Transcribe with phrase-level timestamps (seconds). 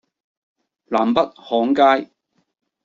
[0.87, 2.09] 南北行街